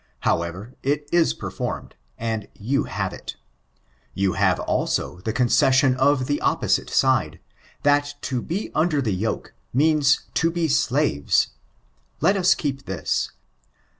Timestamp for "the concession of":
5.19-6.25